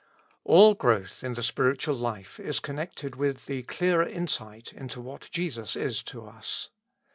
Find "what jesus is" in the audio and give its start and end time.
4.99-6.01